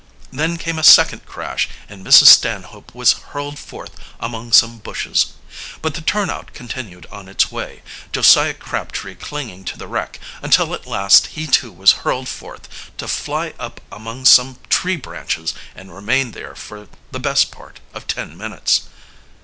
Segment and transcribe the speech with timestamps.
[0.33, 2.25] Then came a second crash and Mrs.
[2.25, 5.33] Stanhope was hurled forth among some bushes.
[5.79, 10.87] But the turnout continued on its way, Josiah Crabtree clinging to the wreck, until at
[10.87, 12.67] last he too was hurled forth,
[12.97, 18.07] to fly up among some tree branches and remain there for the best part of
[18.07, 18.89] ten minutes.